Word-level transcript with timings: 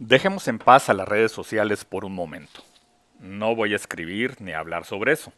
Dejemos 0.00 0.46
en 0.46 0.60
paz 0.60 0.88
a 0.88 0.94
las 0.94 1.08
redes 1.08 1.32
sociales 1.32 1.84
por 1.84 2.04
un 2.04 2.14
momento. 2.14 2.62
No 3.18 3.56
voy 3.56 3.72
a 3.72 3.76
escribir 3.76 4.40
ni 4.40 4.52
hablar 4.52 4.84
sobre 4.84 5.10
eso. 5.10 5.32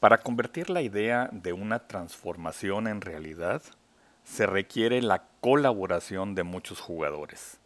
Para 0.00 0.22
convertir 0.22 0.70
la 0.70 0.80
idea 0.80 1.28
de 1.30 1.52
una 1.52 1.86
transformación 1.86 2.86
en 2.86 3.02
realidad, 3.02 3.62
se 4.24 4.46
requiere 4.46 5.02
la 5.02 5.24
colaboración 5.42 6.34
de 6.34 6.42
muchos 6.42 6.80
jugadores. 6.80 7.60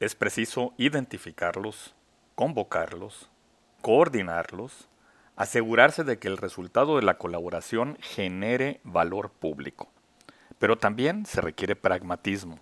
Es 0.00 0.14
preciso 0.14 0.74
identificarlos, 0.76 1.94
convocarlos, 2.34 3.30
coordinarlos, 3.80 4.86
asegurarse 5.36 6.04
de 6.04 6.18
que 6.18 6.28
el 6.28 6.36
resultado 6.36 6.96
de 6.96 7.02
la 7.04 7.16
colaboración 7.16 7.96
genere 8.02 8.80
valor 8.84 9.30
público. 9.30 9.88
Pero 10.58 10.76
también 10.76 11.24
se 11.24 11.40
requiere 11.40 11.74
pragmatismo, 11.74 12.60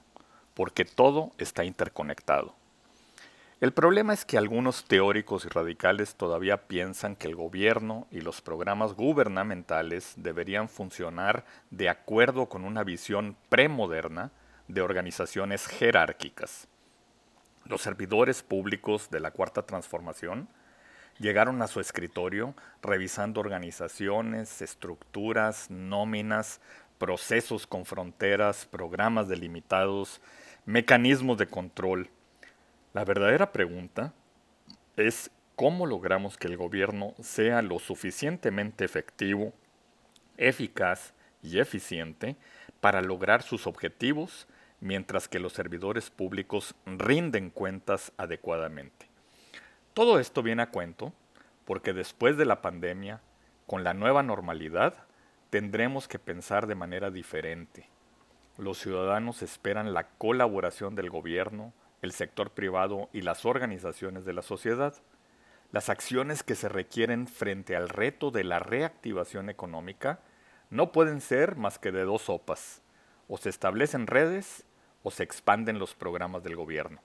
porque 0.55 0.84
todo 0.84 1.32
está 1.37 1.64
interconectado. 1.64 2.59
El 3.60 3.74
problema 3.74 4.14
es 4.14 4.24
que 4.24 4.38
algunos 4.38 4.87
teóricos 4.87 5.45
y 5.45 5.48
radicales 5.48 6.14
todavía 6.14 6.66
piensan 6.66 7.14
que 7.14 7.28
el 7.28 7.37
gobierno 7.37 8.06
y 8.10 8.23
los 8.23 8.41
programas 8.41 8.95
gubernamentales 8.95 10.14
deberían 10.16 10.70
funcionar 10.70 11.45
de 11.70 11.91
acuerdo 11.91 12.48
con 12.48 12.65
una 12.65 12.84
visión 12.84 13.37
premoderna 13.51 14.30
de 14.66 14.80
organizaciones 14.80 15.66
jerárquicas. 15.66 16.68
Los 17.66 17.82
servidores 17.82 18.42
públicos 18.42 19.10
de 19.10 19.20
la 19.20 19.30
Cuarta 19.30 19.66
Transformación 19.66 20.48
llegaron 21.18 21.60
a 21.60 21.66
su 21.66 21.80
escritorio 21.80 22.54
revisando 22.80 23.40
organizaciones, 23.40 24.62
estructuras, 24.62 25.70
nóminas, 25.70 26.62
procesos 26.96 27.66
con 27.66 27.84
fronteras, 27.84 28.65
programas 28.65 29.29
delimitados, 29.29 30.23
mecanismos 30.65 31.37
de 31.37 31.46
control, 31.46 32.09
la 32.93 33.05
verdadera 33.05 33.53
pregunta 33.53 34.12
es 34.96 35.30
cómo 35.57 35.87
logramos 35.87 36.37
que 36.37 36.49
el 36.49 36.57
gobierno 36.57 37.15
sea 37.21 37.63
lo 37.63 37.79
suficientemente 37.79 38.85
efectivo, 38.85 39.52
eficaz 40.37 41.13
y 41.43 41.59
eficiente 41.59 42.37
para 42.80 43.02
lograr 43.02 43.43
sus 43.43 43.66
objetivos 43.66 44.49
mientras 44.80 45.29
que 45.29 45.38
los 45.38 45.52
servidores 45.52 46.10
públicos 46.10 46.74
rinden 46.87 47.51
cuentas 47.51 48.13
adecuadamente. 48.16 49.07
Todo 49.95 50.19
esto 50.19 50.43
viene 50.43 50.63
a 50.63 50.71
cuento 50.71 51.13
porque 51.65 51.93
después 51.93 52.37
de 52.37 52.47
la 52.47 52.63
pandemia, 52.63 53.21
con 53.66 53.85
la 53.85 53.95
nueva 53.95 54.23
normalidad, 54.23 54.95
tendremos 55.51 56.09
que 56.09 56.19
pensar 56.19 56.66
de 56.66 56.75
manera 56.75 57.10
diferente. 57.10 57.88
Los 58.57 58.79
ciudadanos 58.79 59.43
esperan 59.43 59.95
la 59.95 60.09
colaboración 60.09 60.95
del 60.95 61.10
gobierno, 61.10 61.73
el 62.02 62.12
sector 62.12 62.51
privado 62.51 63.09
y 63.12 63.23
las 63.23 63.45
organizaciones 63.45 64.25
de 64.25 64.32
la 64.32 64.43
sociedad. 64.43 64.94
Las 65.72 65.88
acciones 65.88 66.42
que 66.42 66.54
se 66.54 66.69
requieren 66.69 67.26
frente 67.26 67.76
al 67.76 67.88
reto 67.88 68.31
de 68.31 68.44
la 68.44 68.59
reactivación 68.59 69.50
económica 69.50 70.20
no 70.70 70.92
pueden 70.92 71.20
ser 71.20 71.56
más 71.56 71.78
que 71.78 71.92
de 71.92 72.04
dos 72.04 72.22
sopas. 72.22 72.82
O 73.28 73.37
se 73.37 73.48
establecen 73.48 74.06
redes 74.06 74.65
o 75.03 75.10
se 75.10 75.22
expanden 75.22 75.78
los 75.78 75.94
programas 75.94 76.42
del 76.42 76.56
gobierno. 76.56 77.00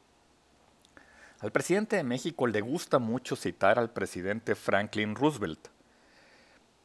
Al 1.40 1.52
presidente 1.52 1.98
de 1.98 2.04
México 2.04 2.48
le 2.48 2.62
gusta 2.62 2.98
mucho 2.98 3.36
citar 3.36 3.78
al 3.78 3.92
presidente 3.92 4.56
Franklin 4.56 5.16
Roosevelt. 5.16 5.68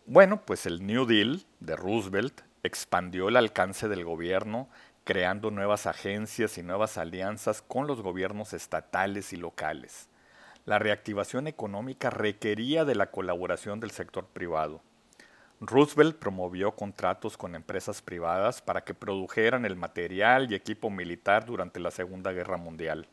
Bueno, 0.07 0.43
pues 0.45 0.67
el 0.67 0.87
New 0.87 1.07
Deal 1.07 1.45
de 1.61 1.77
Roosevelt 1.77 2.43
expandió 2.63 3.29
el 3.29 3.37
alcance 3.37 3.89
del 3.89 4.05
gobierno 4.05 4.69
creando 5.05 5.51
nuevas 5.51 5.87
agencias 5.87 6.59
y 6.59 6.63
nuevas 6.63 6.99
alianzas 6.99 7.63
con 7.63 7.87
los 7.87 8.03
gobiernos 8.03 8.53
estatales 8.53 9.33
y 9.33 9.37
locales. 9.37 10.09
La 10.67 10.79
reactivación 10.79 11.47
económica 11.47 12.11
requería 12.11 12.85
de 12.85 12.95
la 12.95 13.11
colaboración 13.11 13.81
del 13.81 13.91
sector 13.91 14.27
privado. 14.27 14.83
Roosevelt 15.61 16.17
promovió 16.17 16.77
contratos 16.77 17.37
con 17.37 17.55
empresas 17.55 18.03
privadas 18.03 18.63
para 18.63 18.83
que 18.83 18.95
produjeran 18.95 19.65
el 19.65 19.77
material 19.77 20.51
y 20.51 20.55
equipo 20.55 20.91
militar 20.91 21.45
durante 21.45 21.81
la 21.81 21.91
Segunda 21.91 22.33
Guerra 22.33 22.57
Mundial. 22.57 23.09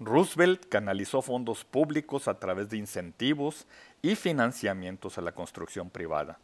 Roosevelt 0.00 0.66
canalizó 0.68 1.22
fondos 1.22 1.64
públicos 1.64 2.26
a 2.26 2.38
través 2.40 2.68
de 2.70 2.78
incentivos 2.78 3.66
y 4.02 4.16
financiamientos 4.16 5.16
a 5.16 5.22
la 5.22 5.32
construcción 5.32 5.90
privada. 5.90 6.38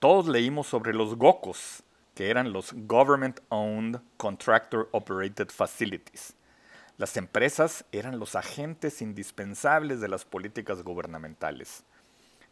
Todos 0.00 0.26
leímos 0.26 0.66
sobre 0.66 0.92
los 0.92 1.14
GOCOS, 1.14 1.83
que 2.14 2.30
eran 2.30 2.52
los 2.52 2.72
Government 2.72 3.40
Owned 3.48 4.00
Contractor 4.16 4.88
Operated 4.92 5.48
Facilities. 5.48 6.34
Las 6.96 7.16
empresas 7.16 7.84
eran 7.90 8.20
los 8.20 8.36
agentes 8.36 9.02
indispensables 9.02 10.00
de 10.00 10.08
las 10.08 10.24
políticas 10.24 10.82
gubernamentales. 10.82 11.84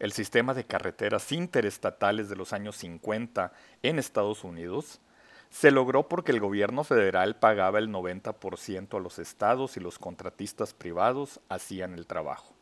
El 0.00 0.12
sistema 0.12 0.52
de 0.52 0.64
carreteras 0.64 1.30
interestatales 1.30 2.28
de 2.28 2.34
los 2.34 2.52
años 2.52 2.76
50 2.76 3.52
en 3.84 4.00
Estados 4.00 4.42
Unidos 4.42 5.00
se 5.48 5.70
logró 5.70 6.08
porque 6.08 6.32
el 6.32 6.40
gobierno 6.40 6.82
federal 6.82 7.36
pagaba 7.36 7.78
el 7.78 7.88
90% 7.88 8.96
a 8.96 9.00
los 9.00 9.20
estados 9.20 9.76
y 9.76 9.80
los 9.80 9.98
contratistas 9.98 10.74
privados 10.74 11.40
hacían 11.48 11.94
el 11.94 12.06
trabajo. 12.06 12.52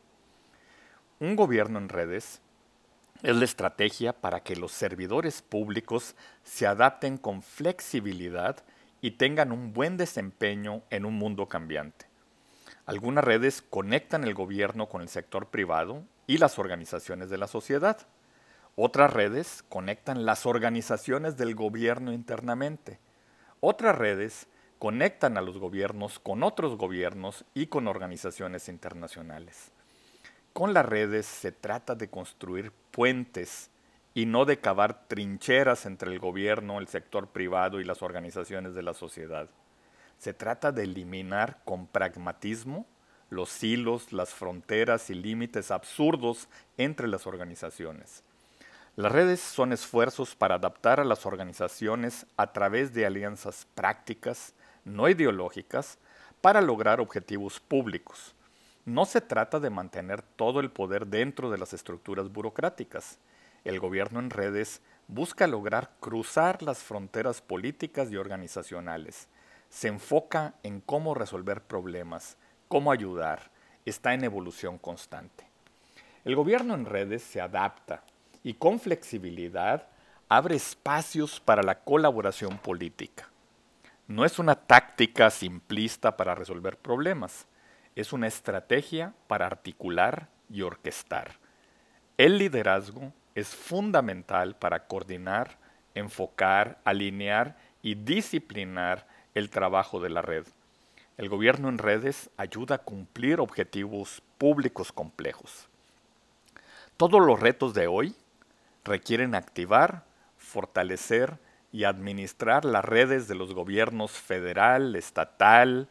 Un 1.19 1.37
gobierno 1.37 1.79
en 1.79 1.89
redes 1.89 2.43
es 3.23 3.37
la 3.37 3.45
estrategia 3.45 4.13
para 4.13 4.41
que 4.41 4.57
los 4.57 4.73
servidores 4.73 5.43
públicos 5.43 6.15
se 6.43 6.67
adapten 6.67 7.19
con 7.19 7.43
flexibilidad 7.43 8.65
y 9.03 9.13
tengan 9.13 9.53
un 9.53 9.73
buen 9.73 9.97
desempeño 9.97 10.83
en 10.91 11.05
un 11.05 11.15
mundo 11.15 11.49
cambiante. 11.49 12.07
Algunas 12.87 13.23
redes 13.25 13.63
conectan 13.63 14.25
el 14.25 14.35
gobierno 14.35 14.89
con 14.89 15.03
el 15.03 15.09
sector 15.09 15.49
privado 15.49 16.03
y 16.27 16.39
las 16.39 16.59
organizaciones 16.59 17.31
de 17.31 17.39
la 17.39 17.47
sociedad. 17.47 17.99
Otras 18.75 19.13
redes 19.13 19.65
conectan 19.69 20.25
las 20.25 20.47
organizaciones 20.47 21.37
del 21.37 21.55
gobierno 21.55 22.13
internamente. 22.13 22.99
Otras 23.61 23.97
redes 23.97 24.49
conectan 24.79 25.37
a 25.37 25.43
los 25.43 25.59
gobiernos 25.59 26.19
con 26.19 26.43
otros 26.43 26.79
gobiernos 26.79 27.45
y 27.53 27.67
con 27.67 27.87
organizaciones 27.87 28.69
internacionales. 28.69 29.73
Con 30.53 30.75
las 30.75 30.85
redes 30.85 31.27
se 31.27 31.53
trata 31.53 31.95
de 31.95 32.11
construir 32.11 32.73
puentes 32.91 33.71
y 34.15 34.27
no 34.27 34.45
de 34.45 34.59
cavar 34.59 35.07
trincheras 35.07 35.87
entre 35.87 36.11
el 36.11 36.19
gobierno, 36.19 36.81
el 36.81 36.89
sector 36.89 37.29
privado 37.29 37.81
y 37.81 37.85
las 37.85 38.03
organizaciones 38.03 38.75
de 38.75 38.83
la 38.83 38.93
sociedad. 38.93 39.49
Se 40.19 40.35
trata 40.35 40.73
de 40.73 40.83
eliminar 40.83 41.61
con 41.65 41.87
pragmatismo 41.87 42.85
los 43.31 43.63
hilos, 43.63 44.13
las 44.13 44.31
fronteras 44.35 45.09
y 45.09 45.15
límites 45.15 45.71
absurdos 45.71 46.49
entre 46.77 47.07
las 47.07 47.29
organizaciones. 47.29 48.25
Las 48.97 49.13
redes 49.13 49.41
son 49.41 49.73
esfuerzos 49.73 50.35
para 50.35 50.57
adaptar 50.57 50.99
a 50.99 51.05
las 51.05 51.27
organizaciones 51.27 52.27
a 52.37 52.53
través 52.53 52.93
de 52.93 53.07
alianzas 53.07 53.69
prácticas, 53.77 54.53
no 54.85 55.09
ideológicas, 55.09 55.99
para 56.41 56.61
lograr 56.61 57.01
objetivos 57.01 57.61
públicos 57.61 58.35
no 58.91 59.05
se 59.05 59.21
trata 59.21 59.61
de 59.61 59.71
mantener 59.71 60.23
todo 60.23 60.61
el 60.61 60.71
poder 60.71 61.07
dentro 61.07 61.51
de 61.51 61.59
las 61.59 61.73
estructuras 61.73 62.31
burocráticas. 62.33 63.19
El 63.65 63.79
gobierno 63.79 64.19
en 64.19 64.31
redes 64.31 64.83
busca 65.07 65.47
lograr 65.47 65.93
cruzar 66.01 66.63
las 66.63 66.79
fronteras 66.79 67.41
políticas 67.41 68.11
y 68.11 68.17
organizacionales. 68.17 69.29
Se 69.69 69.89
enfoca 69.89 70.55
en 70.65 70.81
cómo 70.81 71.15
resolver 71.15 71.63
problemas, 71.63 72.37
cómo 72.67 72.91
ayudar. 72.91 73.51
Está 73.85 74.13
en 74.15 74.25
evolución 74.25 74.77
constante. 74.77 75.47
El 76.25 76.35
gobierno 76.35 76.75
en 76.75 76.85
redes 76.85 77.23
se 77.23 77.41
adapta 77.41 78.03
y 78.43 78.55
con 78.55 78.81
flexibilidad 78.81 79.87
abre 80.29 80.57
espacios 80.57 81.39
para 81.39 81.63
la 81.63 81.81
colaboración 81.81 82.59
política. 82.59 83.29
No 84.09 84.25
es 84.25 84.41
una 84.41 84.57
táctica 84.57 85.31
simplista 85.31 86.17
para 86.17 86.35
resolver 86.35 86.77
problemas 86.77 87.47
es 87.97 88.13
una 88.13 88.27
estrategia 88.27 89.15
para 89.27 89.47
articular 89.47 90.29
y 90.49 90.63
orquestar. 90.63 91.33
El 92.17 92.39
liderazgo 92.39 93.13
es 93.35 93.49
fundamental 93.49 94.57
para 94.57 94.87
coordinar, 94.87 95.59
enfocar, 95.95 96.79
alinear 96.85 97.57
y 97.83 97.95
disciplinar 97.95 99.07
el 99.35 99.51
trabajo 99.51 100.01
de 100.01 100.11
la 100.11 100.23
red. 100.23 100.47
El 101.17 101.29
gobierno 101.29 101.69
en 101.69 101.79
redes 101.79 102.31
ayuda 102.37 102.77
a 102.77 102.79
cumplir 102.79 103.41
objetivos 103.41 104.23
públicos 104.39 104.93
complejos. 104.93 105.69
Todos 106.97 107.21
los 107.21 107.39
retos 107.39 107.75
de 107.75 107.87
hoy 107.87 108.15
requieren 108.85 109.35
activar, 109.35 110.05
fortalecer 110.37 111.39
y 111.73 111.85
administrar 111.85 112.65
las 112.65 112.85
redes 112.85 113.29
de 113.29 113.35
los 113.35 113.55
gobiernos 113.55 114.13
federal, 114.13 114.97
estatal 114.97 115.89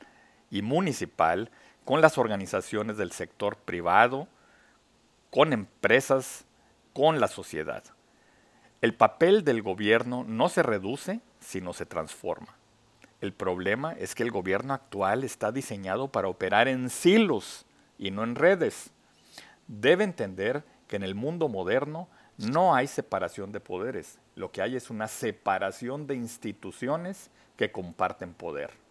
y 0.51 0.61
municipal 0.61 1.49
con 1.89 2.01
las 2.01 2.19
organizaciones 2.19 2.97
del 2.97 3.11
sector 3.11 3.57
privado, 3.57 4.27
con 5.31 5.53
empresas, 5.53 6.45
con 6.93 7.19
la 7.19 7.27
sociedad. 7.27 7.83
El 8.79 8.93
papel 8.93 9.43
del 9.43 9.63
gobierno 9.63 10.23
no 10.23 10.49
se 10.49 10.61
reduce, 10.61 11.19
sino 11.39 11.73
se 11.73 11.87
transforma. 11.87 12.55
El 13.21 13.33
problema 13.33 13.93
es 13.93 14.13
que 14.13 14.21
el 14.21 14.29
gobierno 14.29 14.75
actual 14.75 15.23
está 15.23 15.51
diseñado 15.51 16.09
para 16.09 16.27
operar 16.27 16.67
en 16.67 16.91
silos 16.91 17.65
y 17.97 18.11
no 18.11 18.23
en 18.23 18.35
redes. 18.35 18.91
Debe 19.65 20.03
entender 20.03 20.63
que 20.87 20.97
en 20.97 21.01
el 21.01 21.15
mundo 21.15 21.49
moderno 21.49 22.07
no 22.37 22.75
hay 22.75 22.85
separación 22.85 23.51
de 23.51 23.61
poderes, 23.61 24.19
lo 24.35 24.51
que 24.51 24.61
hay 24.61 24.75
es 24.75 24.91
una 24.91 25.07
separación 25.07 26.05
de 26.05 26.13
instituciones 26.13 27.31
que 27.57 27.71
comparten 27.71 28.35
poder. 28.35 28.88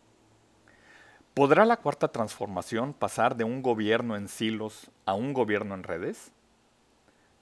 ¿Podrá 1.34 1.64
la 1.64 1.76
cuarta 1.76 2.08
transformación 2.08 2.92
pasar 2.92 3.36
de 3.36 3.44
un 3.44 3.62
gobierno 3.62 4.16
en 4.16 4.28
silos 4.28 4.90
a 5.06 5.14
un 5.14 5.32
gobierno 5.32 5.74
en 5.74 5.84
redes? 5.84 6.32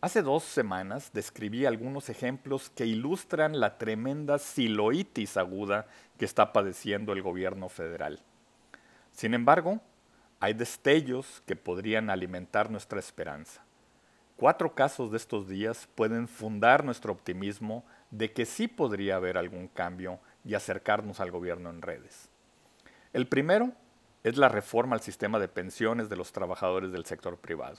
Hace 0.03 0.23
dos 0.23 0.45
semanas 0.45 1.11
describí 1.15 1.65
algunos 1.65 2.11
ejemplos 2.11 2.71
que 2.71 2.85
ilustran 2.85 3.59
la 3.59 3.79
tremenda 3.79 4.39
siloitis 4.39 5.39
aguda 5.39 5.87
que 6.19 6.27
está 6.27 6.53
padeciendo 6.53 7.15
el 7.15 7.23
gobierno 7.23 7.71
federal. 7.71 8.21
Sin 9.13 9.33
embargo, 9.33 9.81
hay 10.39 10.53
destellos 10.53 11.43
que 11.47 11.57
podrían 11.57 12.11
alimentar 12.11 12.71
nuestra 12.71 13.01
esperanza. 13.01 13.65
Cuatro 14.37 14.75
casos 14.75 15.11
de 15.11 15.17
estos 15.17 15.49
días 15.49 15.89
pueden 15.95 16.29
fundar 16.29 16.85
nuestro 16.85 17.11
optimismo 17.11 17.87
de 18.11 18.33
que 18.33 18.45
sí 18.45 18.69
podría 18.69 19.17
haber 19.17 19.39
algún 19.39 19.67
cambio 19.67 20.21
y 20.45 20.53
acercarnos 20.53 21.21
al 21.21 21.31
gobierno 21.31 21.71
en 21.71 21.81
redes. 21.81 22.29
El 23.17 23.27
primero 23.27 23.73
es 24.25 24.37
la 24.37 24.51
reforma 24.51 24.95
al 24.95 25.01
sistema 25.01 25.39
de 25.39 25.49
pensiones 25.49 26.11
de 26.11 26.17
los 26.17 26.33
trabajadores 26.33 26.93
del 26.93 27.07
sector 27.07 27.39
privado. 27.39 27.79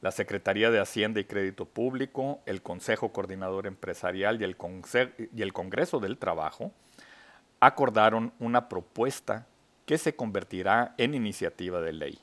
La 0.00 0.12
Secretaría 0.12 0.70
de 0.70 0.78
Hacienda 0.78 1.18
y 1.18 1.24
Crédito 1.24 1.64
Público, 1.64 2.42
el 2.46 2.62
Consejo 2.62 3.12
Coordinador 3.12 3.66
Empresarial 3.66 4.40
y 4.40 4.44
el, 4.44 5.52
Congreso 5.52 5.98
del 5.98 6.18
Trabajo 6.18 6.70
acordaron 7.58 8.32
una 8.38 8.68
propuesta 8.68 9.48
que 9.84 9.98
se 9.98 10.14
convertirá 10.14 10.94
en 10.96 11.14
iniciativa 11.14 11.80
de 11.80 11.92
ley. 11.92 12.20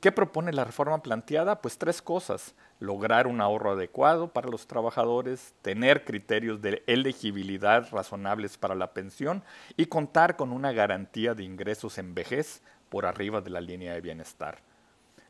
¿Qué 0.00 0.10
propone 0.10 0.54
la 0.54 0.64
reforma 0.64 1.02
planteada? 1.02 1.60
Pues 1.60 1.76
tres 1.76 2.00
cosas. 2.00 2.54
Lograr 2.82 3.28
un 3.28 3.40
ahorro 3.40 3.70
adecuado 3.70 4.32
para 4.32 4.48
los 4.48 4.66
trabajadores, 4.66 5.54
tener 5.62 6.04
criterios 6.04 6.60
de 6.60 6.82
elegibilidad 6.88 7.88
razonables 7.92 8.58
para 8.58 8.74
la 8.74 8.92
pensión 8.92 9.44
y 9.76 9.86
contar 9.86 10.34
con 10.34 10.50
una 10.50 10.72
garantía 10.72 11.34
de 11.34 11.44
ingresos 11.44 11.98
en 11.98 12.12
vejez 12.12 12.60
por 12.88 13.06
arriba 13.06 13.40
de 13.40 13.50
la 13.50 13.60
línea 13.60 13.94
de 13.94 14.00
bienestar. 14.00 14.58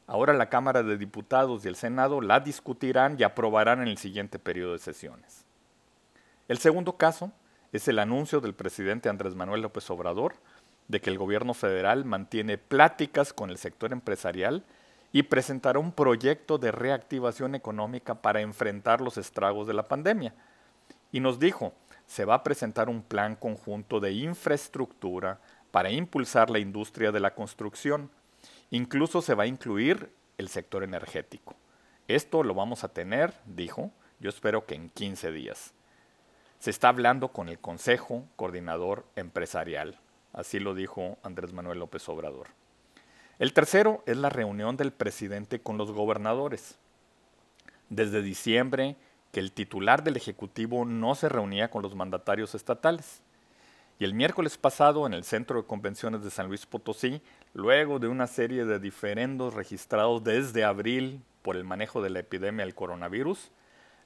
Ahora 0.07 0.33
la 0.33 0.49
Cámara 0.49 0.83
de 0.83 0.97
Diputados 0.97 1.63
y 1.67 1.69
el 1.69 1.77
Senado 1.77 2.23
la 2.23 2.41
discutirán 2.41 3.17
y 3.19 3.23
aprobarán 3.23 3.83
en 3.83 3.89
el 3.89 3.99
siguiente 3.99 4.39
periodo 4.39 4.73
de 4.73 4.79
sesiones. 4.79 5.45
El 6.49 6.57
segundo 6.57 6.97
caso 6.97 7.33
es 7.71 7.87
el 7.87 7.99
anuncio 7.99 8.41
del 8.41 8.55
presidente 8.55 9.11
Andrés 9.11 9.35
Manuel 9.35 9.61
López 9.61 9.91
Obrador 9.91 10.37
de 10.89 11.03
que 11.03 11.11
el 11.11 11.19
gobierno 11.19 11.53
federal 11.53 12.07
mantiene 12.07 12.57
pláticas 12.57 13.35
con 13.35 13.51
el 13.51 13.59
sector 13.59 13.93
empresarial 13.93 14.65
y 15.13 15.25
presentará 15.25 15.79
un 15.79 15.93
proyecto 15.93 16.59
de 16.59 16.73
reactivación 16.73 17.55
económica 17.55 18.15
para 18.15 18.41
enfrentar 18.41 19.01
los 19.01 19.19
estragos 19.19 19.67
de 19.67 19.75
la 19.75 19.87
pandemia. 19.87 20.35
Y 21.13 21.21
nos 21.21 21.39
dijo, 21.39 21.75
se 22.07 22.25
va 22.25 22.35
a 22.37 22.43
presentar 22.43 22.89
un 22.89 23.03
plan 23.03 23.37
conjunto 23.37 24.01
de 24.01 24.13
infraestructura 24.13 25.41
para 25.71 25.91
impulsar 25.91 26.51
la 26.51 26.59
industria 26.59 27.13
de 27.13 27.21
la 27.21 27.35
construcción. 27.35 28.11
Incluso 28.71 29.21
se 29.21 29.35
va 29.35 29.45
a 29.45 29.47
incluir 29.47 30.11
el 30.39 30.49
sector 30.49 30.83
energético. 30.83 31.55
Esto 32.09 32.43
lo 32.43 32.55
vamos 32.55 32.83
a 32.85 32.89
tener, 32.89 33.35
dijo, 33.45 33.91
yo 34.19 34.31
espero 34.31 34.67
que 34.67 34.75
en 34.75 34.89
15 34.91 35.31
días. 35.33 35.75
Se 36.59 36.71
está 36.71 36.89
hablando 36.89 37.29
con 37.29 37.49
el 37.49 37.59
Consejo 37.59 38.25
Coordinador 38.37 39.05
Empresarial. 39.17 39.99
Así 40.33 40.59
lo 40.59 40.75
dijo 40.75 41.19
Andrés 41.23 41.53
Manuel 41.53 41.81
López 41.81 42.09
Obrador. 42.09 42.62
El 43.43 43.53
tercero 43.53 44.05
es 44.07 44.17
la 44.17 44.29
reunión 44.29 44.77
del 44.77 44.93
presidente 44.93 45.61
con 45.61 45.77
los 45.77 45.91
gobernadores. 45.91 46.79
Desde 47.89 48.23
diciembre 48.23 48.95
que 49.33 49.41
el 49.41 49.51
titular 49.51 50.05
del 50.05 50.17
Ejecutivo 50.17 50.85
no 50.85 51.17
se 51.17 51.29
reunía 51.29 51.69
con 51.69 51.83
los 51.83 51.97
mandatarios 51.97 52.55
estatales. 52.55 53.21
Y 53.99 54.05
el 54.05 54.15
miércoles 54.15 54.57
pasado, 54.59 55.09
en 55.09 55.13
el 55.13 55.25
Centro 55.25 55.61
de 55.61 55.67
Convenciones 55.67 56.23
de 56.23 56.31
San 56.31 56.47
Luis 56.47 56.67
Potosí, 56.67 57.21
luego 57.53 57.99
de 57.99 58.07
una 58.07 58.29
serie 58.29 58.65
de 58.65 58.79
diferendos 58.79 59.55
registrados 59.55 60.23
desde 60.23 60.63
abril 60.63 61.21
por 61.43 61.57
el 61.57 61.65
manejo 61.65 62.01
de 62.01 62.11
la 62.11 62.21
epidemia 62.21 62.65
del 62.65 62.77
coronavirus, 62.77 63.51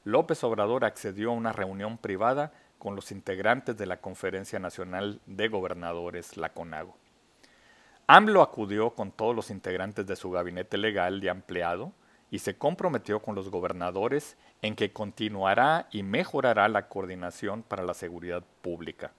López 0.05 0.43
Obrador 0.45 0.87
accedió 0.87 1.29
a 1.33 1.35
una 1.35 1.53
reunión 1.53 1.99
privada 1.99 2.55
con 2.79 2.97
los 2.97 3.13
integrantes 3.13 3.77
de 3.77 3.85
la 3.85 3.99
Conferencia 3.99 4.59
Nacional 4.59 5.21
de 5.27 5.49
Gobernadores, 5.49 6.39
la 6.39 6.55
CONAGO. 6.55 6.97
AMLO 8.09 8.41
acudió 8.41 8.91
con 8.91 9.11
todos 9.11 9.35
los 9.35 9.51
integrantes 9.51 10.07
de 10.07 10.15
su 10.15 10.31
gabinete 10.31 10.79
legal 10.79 11.25
y 11.25 11.29
ampliado 11.29 11.93
y 12.31 12.39
se 12.39 12.57
comprometió 12.57 13.21
con 13.21 13.35
los 13.35 13.51
gobernadores 13.51 14.37
en 14.63 14.77
que 14.77 14.93
continuará 14.93 15.89
y 15.91 16.05
mejorará 16.05 16.69
la 16.69 16.89
coordinación 16.89 17.65
para 17.65 17.83
la 17.83 17.95
seguridad 17.95 18.45
pública. 18.63 19.13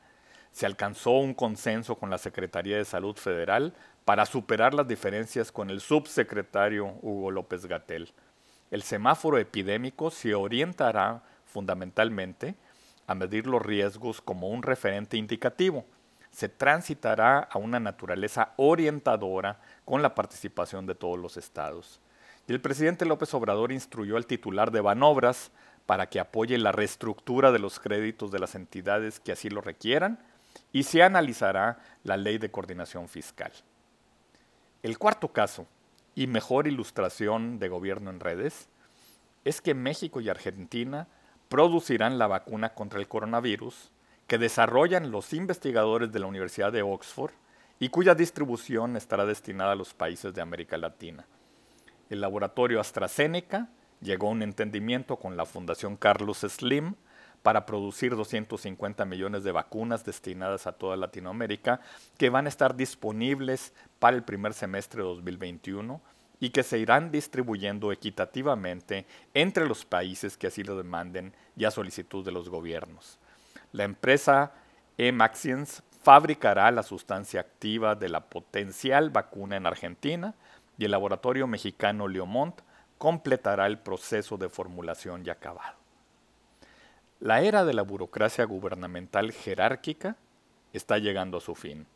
Se 0.52 0.66
alcanzó 0.66 1.12
un 1.12 1.34
consenso 1.34 1.96
con 1.96 2.10
la 2.10 2.18
Secretaría 2.18 2.78
de 2.78 2.86
Salud 2.86 3.16
Federal 3.18 3.74
para 4.06 4.26
superar 4.26 4.74
las 4.74 4.88
diferencias 4.88 5.52
con 5.52 5.70
el 5.70 5.82
subsecretario 5.82 6.94
Hugo 7.02 7.30
López 7.32 7.66
Gatel. 7.66 8.14
El 8.72 8.84
semáforo 8.84 9.38
epidémico 9.38 10.12
se 10.12 10.34
orientará 10.34 11.24
fundamentalmente 11.46 12.56
a 13.06 13.16
medir 13.16 13.48
los 13.48 13.62
riesgos 13.62 14.22
como 14.22 14.48
un 14.48 14.64
referente 14.64 15.18
indicativo. 15.18 15.86
Se 16.32 16.50
transitará 16.50 17.40
a 17.40 17.58
una 17.58 17.80
naturaleza 17.80 18.54
orientadora 18.58 19.60
con 19.86 20.02
la 20.02 20.14
participación 20.16 20.86
de 20.86 20.96
todos 20.96 21.18
los 21.18 21.38
estados. 21.38 22.00
Y 22.48 22.54
el 22.54 22.62
presidente 22.62 23.06
López 23.06 23.34
Obrador 23.34 23.72
instruyó 23.72 24.18
al 24.18 24.26
titular 24.26 24.72
de 24.72 24.82
Banobras 24.82 25.52
para 25.86 26.08
que 26.10 26.20
apoye 26.20 26.58
la 26.58 26.72
reestructura 26.72 27.52
de 27.52 27.60
los 27.60 27.80
créditos 27.80 28.32
de 28.32 28.40
las 28.40 28.56
entidades 28.56 29.20
que 29.20 29.32
así 29.32 29.50
lo 29.50 29.62
requieran 29.62 30.20
y 30.72 30.84
se 30.84 31.04
analizará 31.04 31.80
la 32.04 32.18
ley 32.18 32.38
de 32.38 32.52
coordinación 32.52 33.08
fiscal. 33.08 33.52
El 34.84 34.98
cuarto 34.98 35.30
caso, 35.30 35.68
y 36.16 36.28
mejor 36.28 36.68
ilustración 36.68 37.60
de 37.60 37.70
gobierno 37.70 38.10
en 38.10 38.20
redes, 38.20 38.70
es 39.46 39.62
que 39.62 39.74
México 39.74 40.20
y 40.20 40.30
Argentina 40.30 41.08
producirán 41.48 42.18
la 42.18 42.28
vacuna 42.28 42.74
contra 42.74 43.00
el 43.00 43.08
coronavirus 43.08 43.92
que 44.28 44.38
desarrollan 44.38 45.12
los 45.12 45.34
investigadores 45.34 46.12
de 46.12 46.20
la 46.20 46.28
Universidad 46.28 46.72
de 46.72 46.82
Oxford 46.82 47.32
y 47.80 47.90
cuya 47.90 48.14
distribución 48.14 48.98
estará 48.98 49.26
destinada 49.26 49.72
a 49.72 49.76
los 49.76 49.94
países 49.94 50.34
de 50.34 50.42
América 50.42 50.78
Latina. 50.78 51.26
El 52.10 52.22
laboratorio 52.22 52.80
AstraZeneca 52.80 53.70
llegó 54.02 54.28
a 54.28 54.32
un 54.32 54.42
entendimiento 54.42 55.18
con 55.18 55.38
la 55.38 55.46
Fundación 55.46 55.96
Carlos 55.96 56.40
Slim 56.40 56.96
para 57.42 57.66
producir 57.66 58.16
250 58.16 59.06
millones 59.06 59.44
de 59.44 59.52
vacunas 59.52 60.04
destinadas 60.04 60.68
a 60.68 60.74
toda 60.74 60.98
Latinoamérica 60.98 61.80
que 62.18 62.30
van 62.30 62.46
a 62.46 62.50
estar 62.50 62.76
disponibles 62.76 63.74
para 64.00 64.18
el 64.18 64.24
primer 64.24 64.54
semestre 64.54 65.02
de 65.02 65.08
2021 65.08 66.02
y 66.40 66.50
que 66.50 66.64
se 66.64 66.80
irán 66.80 67.12
distribuyendo 67.12 67.92
equitativamente 67.92 69.06
entre 69.34 69.68
los 69.68 69.86
países 69.86 70.38
que 70.38 70.48
así 70.48 70.64
lo 70.64 70.78
demanden 70.78 71.34
y 71.56 71.66
a 71.66 71.72
solicitud 71.72 72.26
de 72.26 72.32
los 72.32 72.50
gobiernos. 72.50 73.20
La 73.72 73.84
empresa 73.84 74.54
Emaxiens 74.98 75.84
fabricará 76.02 76.72
la 76.72 76.84
sustancia 76.84 77.42
activa 77.42 77.96
de 77.96 78.10
la 78.10 78.22
potencial 78.22 79.10
vacuna 79.10 79.58
en 79.58 79.66
Argentina 79.66 80.36
y 80.78 80.86
el 80.86 80.92
laboratorio 80.92 81.48
mexicano 81.48 82.08
Leomont 82.08 82.62
completará 82.98 83.68
el 83.68 83.80
proceso 83.80 84.38
de 84.38 84.50
formulación 84.50 85.24
y 85.26 85.30
acabado. 85.30 85.76
La 87.20 87.42
era 87.42 87.66
de 87.66 87.74
la 87.74 87.82
burocracia 87.82 88.46
gubernamental 88.46 89.32
jerárquica 89.32 90.16
está 90.74 90.98
llegando 90.98 91.38
a 91.38 91.42
su 91.42 91.56
fin. 91.56 91.88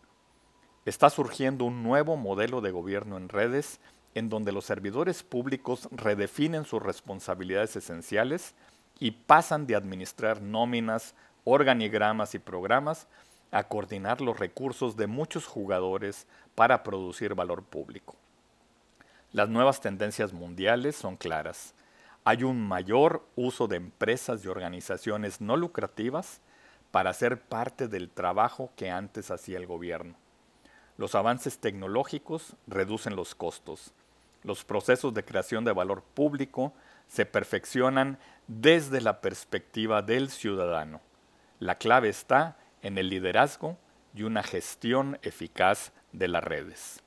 Está 0.85 1.09
surgiendo 1.09 1.65
un 1.65 1.83
nuevo 1.83 2.17
modelo 2.17 2.59
de 2.59 2.71
gobierno 2.71 3.17
en 3.17 3.29
redes 3.29 3.79
en 4.15 4.29
donde 4.29 4.51
los 4.51 4.65
servidores 4.65 5.23
públicos 5.23 5.87
redefinen 5.91 6.65
sus 6.65 6.81
responsabilidades 6.81 7.75
esenciales 7.75 8.55
y 8.99 9.11
pasan 9.11 9.67
de 9.67 9.75
administrar 9.75 10.41
nóminas, 10.41 11.15
organigramas 11.43 12.35
y 12.35 12.39
programas 12.39 13.07
a 13.51 13.63
coordinar 13.63 14.21
los 14.21 14.39
recursos 14.39 14.95
de 14.95 15.07
muchos 15.07 15.45
jugadores 15.45 16.27
para 16.55 16.83
producir 16.83 17.35
valor 17.35 17.63
público. 17.63 18.15
Las 19.31 19.49
nuevas 19.49 19.81
tendencias 19.81 20.33
mundiales 20.33 20.95
son 20.95 21.17
claras. 21.17 21.73
Hay 22.23 22.43
un 22.43 22.67
mayor 22.67 23.25
uso 23.35 23.67
de 23.67 23.77
empresas 23.77 24.43
y 24.43 24.47
organizaciones 24.47 25.41
no 25.41 25.57
lucrativas 25.57 26.41
para 26.91 27.13
ser 27.13 27.41
parte 27.41 27.87
del 27.87 28.09
trabajo 28.09 28.71
que 28.75 28.89
antes 28.89 29.31
hacía 29.31 29.57
el 29.57 29.65
gobierno. 29.65 30.15
Los 30.97 31.15
avances 31.15 31.59
tecnológicos 31.59 32.55
reducen 32.67 33.15
los 33.15 33.33
costos, 33.33 33.93
los 34.43 34.63
procesos 34.63 35.13
de 35.13 35.23
creación 35.23 35.63
de 35.65 35.71
valor 35.71 36.01
público 36.01 36.73
se 37.07 37.25
perfeccionan 37.25 38.17
desde 38.47 39.01
la 39.01 39.21
perspectiva 39.21 40.01
del 40.01 40.29
ciudadano. 40.29 40.99
La 41.61 41.75
clave 41.75 42.09
está 42.09 42.57
en 42.81 42.97
el 42.97 43.09
liderazgo 43.09 43.77
y 44.15 44.23
una 44.23 44.41
gestión 44.41 45.19
eficaz 45.21 45.91
de 46.11 46.27
las 46.27 46.43
redes. 46.43 47.03